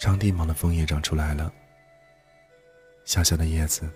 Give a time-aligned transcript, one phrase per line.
[0.00, 1.52] 长地芒的枫叶长出来了，
[3.04, 3.86] 小小的叶子，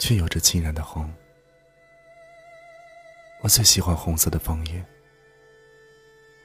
[0.00, 1.08] 却有着沁染的红。
[3.40, 4.84] 我最喜欢红色的枫叶，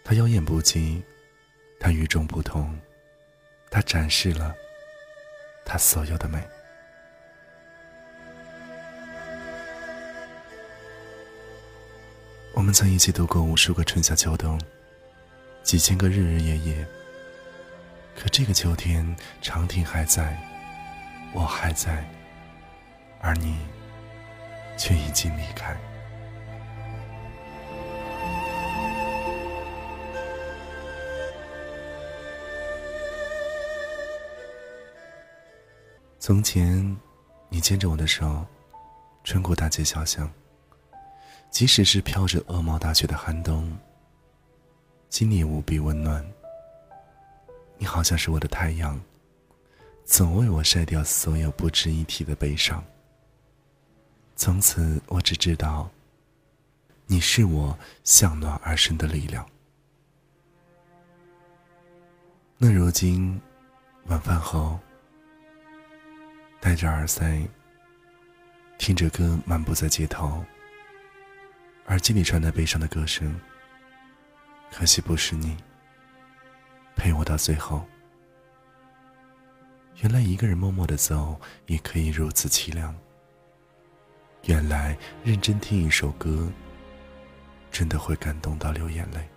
[0.03, 1.01] 它妖艳不羁，
[1.79, 2.79] 它与众不同，
[3.71, 4.55] 它展示了
[5.65, 6.39] 它所有的美。
[12.53, 14.61] 我们曾一起度过无数个春夏秋冬，
[15.63, 16.87] 几千个日日夜夜。
[18.15, 20.35] 可这个秋天，长亭还在，
[21.33, 22.03] 我还在，
[23.21, 23.57] 而你
[24.77, 25.75] 却已经离开。
[36.17, 36.97] 从前，
[37.49, 38.43] 你牵着我的手，
[39.23, 40.31] 穿过大街小巷。
[41.51, 43.77] 即使是飘着鹅毛大雪的寒冬，
[45.09, 46.25] 心里无比温暖。
[47.77, 48.99] 你好像是我的太阳，
[50.05, 52.83] 总为我晒掉所有不值一提的悲伤。
[54.35, 55.89] 从此，我只知道，
[57.05, 59.45] 你是我向暖而生的力量。
[62.57, 63.39] 那如今，
[64.05, 64.79] 晚饭后，
[66.59, 67.47] 戴着耳塞，
[68.77, 70.43] 听着歌漫步在街头。
[71.87, 73.39] 耳机里传来悲伤的歌声，
[74.71, 75.55] 可惜不是你
[76.95, 77.83] 陪我到最后。
[80.01, 82.95] 原来一个人默默的走也可以如此凄凉。
[84.43, 86.49] 原来认真听一首歌，
[87.71, 89.27] 真的会感动到流眼泪。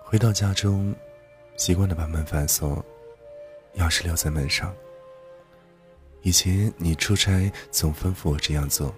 [0.00, 0.94] 回到家中，
[1.56, 2.84] 习惯的把门反锁，
[3.78, 4.74] 钥匙留在门上。
[6.22, 8.94] 以前你出差总吩咐我这样做，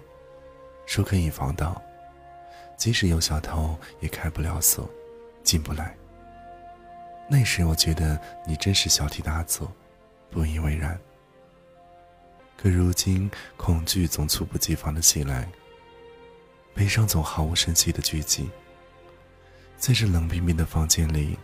[0.85, 1.81] 说可以防盗，
[2.75, 4.89] 即使有小偷也开不了锁，
[5.43, 5.95] 进不来。
[7.29, 9.71] 那时我觉得你真是小题大做，
[10.29, 10.99] 不以为然。
[12.57, 15.47] 可如今恐惧总猝不及防的袭来，
[16.73, 18.49] 悲伤总毫无声息的聚集。
[19.77, 21.37] 在这冷冰冰的房间里，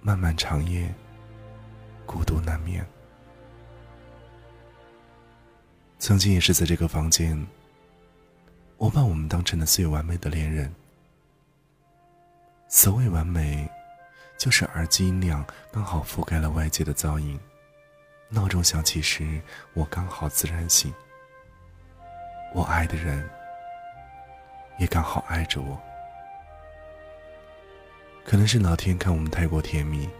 [0.00, 0.92] 漫漫长夜，
[2.10, 2.84] 孤独难眠。
[6.00, 7.46] 曾经也是在这个房间，
[8.78, 10.74] 我把我们当成了最完美的恋人。
[12.66, 13.70] 所谓完美，
[14.36, 17.38] 就是耳机音量刚好覆盖了外界的噪音，
[18.28, 19.40] 闹钟响起时，
[19.72, 20.92] 我刚好自然醒。
[22.52, 23.24] 我爱的人，
[24.80, 25.80] 也刚好爱着我。
[28.24, 30.10] 可能是老天看我们太过甜蜜，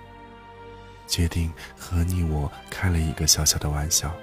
[1.11, 4.15] 决定和你我开了一个小小的玩笑。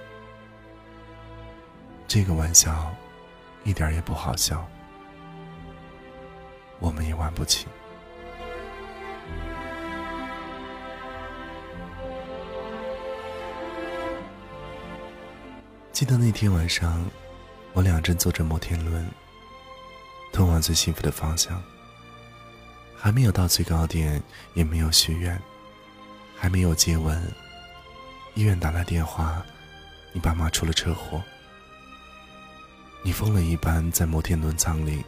[2.07, 2.95] 这个玩笑
[3.65, 4.65] 一点也不好笑，
[6.79, 7.67] 我们也玩不起。
[15.91, 17.03] 记得那天晚上，
[17.73, 19.05] 我俩正坐着摩天轮，
[20.31, 21.61] 通往最幸福的方向。
[22.95, 24.21] 还没有到最高点，
[24.53, 25.39] 也没有许愿，
[26.37, 27.21] 还没有接吻。
[28.35, 29.43] 医院打来电话，
[30.13, 31.21] 你爸妈出了车祸。
[33.03, 35.03] 你疯了一般在摩天轮舱里，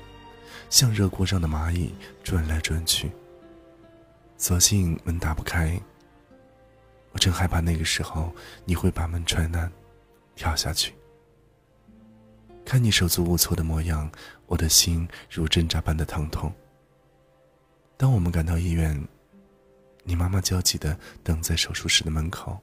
[0.70, 3.12] 像热锅上的蚂蚁转来转去。
[4.38, 5.80] 所幸门打不开。
[7.12, 8.34] 我真害怕那个时候
[8.66, 9.72] 你会把门踹烂，
[10.36, 10.94] 跳下去。
[12.64, 14.10] 看你手足无措的模样，
[14.46, 16.54] 我的心如针扎般的疼痛。
[17.98, 19.08] 当我们赶到医院，
[20.10, 22.60] 你妈妈焦急的等在手术室的门口。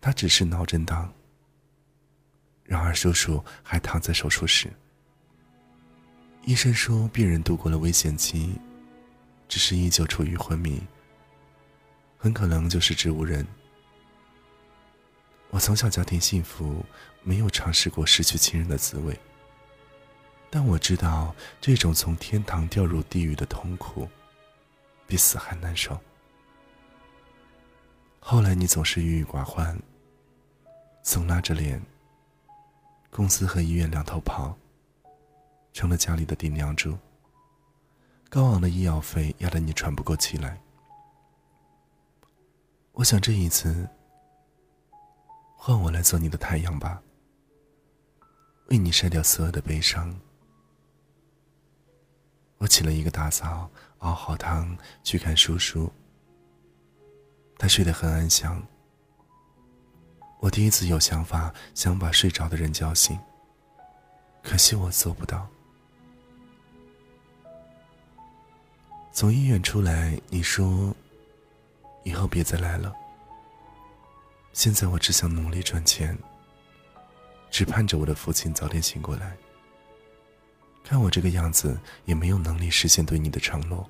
[0.00, 1.12] 她只是脑震荡。
[2.64, 4.72] 然而叔叔还躺在手术室。
[6.46, 8.58] 医生说病人度过了危险期，
[9.46, 10.80] 只是依旧处于昏迷，
[12.16, 13.46] 很可能就是植物人。
[15.50, 16.82] 我从小家庭幸福，
[17.22, 19.14] 没有尝试过失去亲人的滋味。
[20.48, 24.08] 但我知道，这种从天堂掉入地狱的痛苦，
[25.06, 26.00] 比死还难受。
[28.24, 29.76] 后来你总是郁郁寡欢，
[31.02, 31.82] 总拉着脸。
[33.10, 34.56] 公司和医院两头跑，
[35.72, 36.96] 成了家里的顶梁柱。
[38.30, 40.62] 高昂的医药费压得你喘不过气来。
[42.92, 43.88] 我想这一次，
[45.56, 47.02] 换我来做你的太阳吧，
[48.68, 50.16] 为你晒掉所有的悲伤。
[52.58, 53.68] 我起了一个大早，
[53.98, 55.92] 熬好汤去看叔叔。
[57.62, 58.60] 他睡得很安详。
[60.40, 63.16] 我第一次有想法，想把睡着的人叫醒。
[64.42, 65.46] 可惜我做不到。
[69.12, 70.92] 从医院出来，你说
[72.02, 72.92] ：“以后别再来了。”
[74.52, 76.18] 现在我只想努力赚钱，
[77.48, 79.36] 只盼着我的父亲早点醒过来。
[80.82, 83.88] 看我这个样子，也没有能力实现对你的承诺。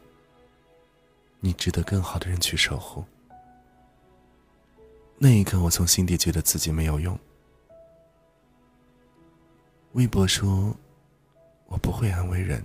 [1.41, 3.03] 你值得更好的人去守护。
[5.25, 7.17] 那一刻，我从心底觉得自己没有用。
[9.93, 10.77] 微博说
[11.71, 12.61] ：“我不会安慰人，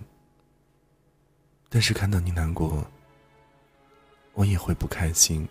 [1.70, 2.84] 但是看到你难过，
[4.34, 5.48] 我也会不开心。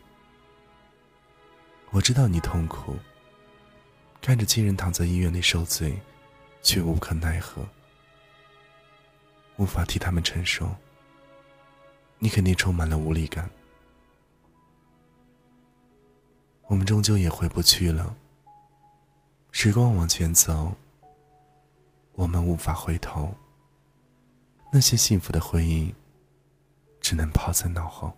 [1.91, 2.97] 我知道你痛苦，
[4.21, 5.97] 看着亲人躺在医院里受罪，
[6.61, 7.65] 却无可奈何，
[9.59, 10.75] 无法替他们承受。
[12.19, 13.49] 你肯定充满了无力感。”
[16.69, 18.15] 我们终究也回不去了。
[19.53, 20.75] 时光往前走，
[22.13, 23.35] 我们无法回头。
[24.73, 25.95] 那些幸福的回忆，
[27.01, 28.13] 只能抛在脑后。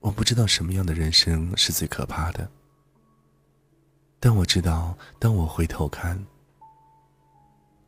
[0.00, 2.50] 我不知道什么样的人生是最可怕的，
[4.18, 6.26] 但我知道，当我回头看，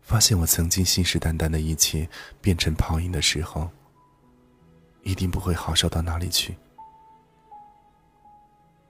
[0.02, 2.08] 发现我曾经信誓旦旦的一切
[2.40, 3.68] 变成泡影的时候，
[5.02, 6.56] 一定不会好受到哪里去。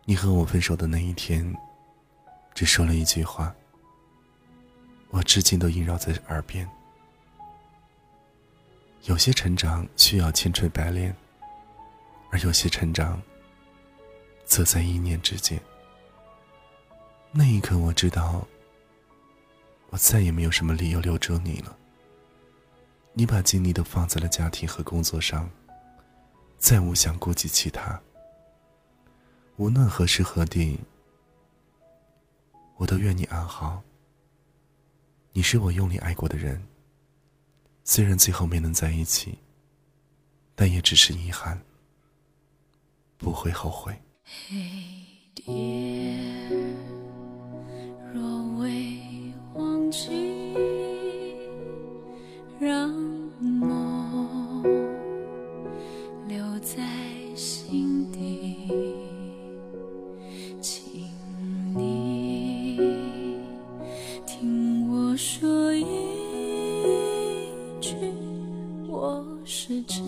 [0.08, 1.52] 你和我分手的那一天，
[2.54, 3.52] 只说了一句话，
[5.10, 6.68] 我至今都萦绕在耳边。
[9.06, 11.12] 有些成长需要千锤百炼，
[12.30, 13.20] 而有些成长，
[14.44, 15.60] 则在一念之间。
[17.32, 18.46] 那一刻，我知道，
[19.90, 21.76] 我再也没有什么理由留住你了。
[23.12, 25.50] 你把精力都放在了家庭和工作上，
[26.58, 28.00] 再无想顾及其他。
[29.58, 30.78] 无论何时何地，
[32.76, 33.82] 我都愿你安好。
[35.32, 36.62] 你是我用力爱过的人，
[37.82, 39.38] 虽然最后没能在一起，
[40.54, 41.58] 但也只是遗憾，
[43.16, 43.98] 不会后悔。
[65.16, 65.82] 说一
[67.80, 67.96] 句
[68.86, 70.05] 我是真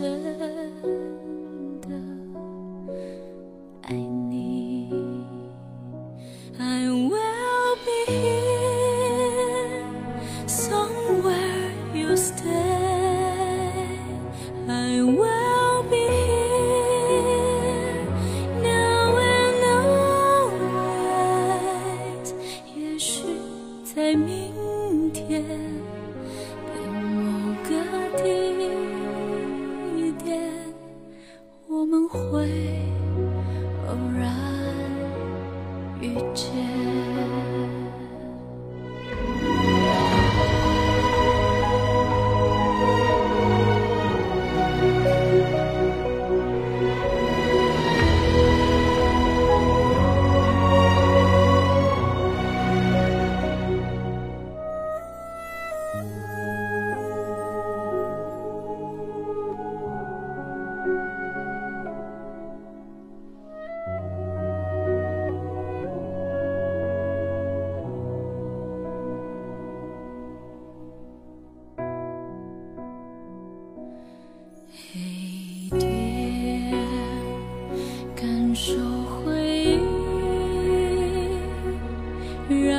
[82.49, 82.78] 让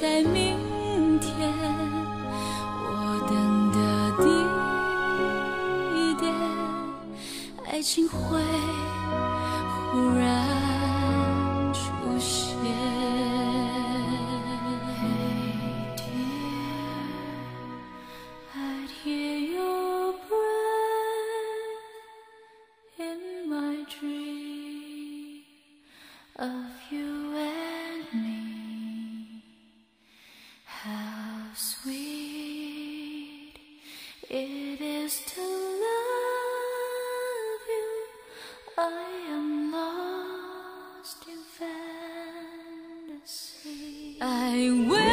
[0.00, 0.56] 在明
[1.20, 1.52] 天
[2.86, 2.90] 我
[3.28, 3.36] 等
[3.70, 3.78] 的
[4.16, 4.24] 地
[6.18, 6.32] 点
[7.66, 8.40] 爱情会
[9.92, 10.24] 忽然
[11.74, 11.80] 出
[12.18, 12.56] 现
[18.54, 18.56] i
[19.04, 21.76] hear your brain
[22.96, 25.44] in my dream
[26.38, 27.09] of you
[44.20, 45.09] 情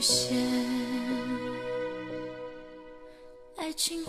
[0.00, 0.36] 现，
[3.56, 4.04] 爱情。